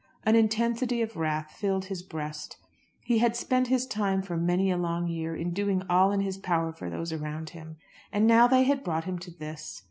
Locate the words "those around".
6.89-7.51